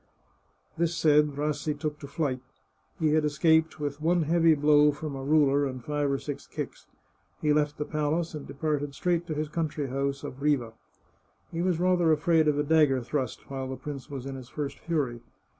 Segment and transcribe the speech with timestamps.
[0.79, 2.39] This said, Rassi took to flight.
[2.99, 6.87] He had escaped with one hearty blow from a ruler and five or six kicks.
[7.39, 10.73] He left the palace and departed straight to his country house at Riva.
[11.51, 14.79] He was rather afraid of a dagger thrust while the prince was in his first
[14.79, 15.21] fury.